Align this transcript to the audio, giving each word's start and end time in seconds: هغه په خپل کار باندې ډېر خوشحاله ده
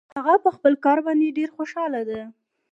هغه 0.15 0.33
په 0.43 0.49
خپل 0.55 0.73
کار 0.85 0.97
باندې 1.05 1.35
ډېر 1.37 1.49
خوشحاله 1.55 2.01
ده 2.09 2.21